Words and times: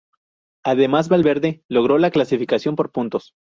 Además 0.65 1.09
Valverde 1.09 1.63
logró 1.69 1.99
la 1.99 2.09
clasificación 2.09 2.75
por 2.75 2.91
puntos. 2.91 3.35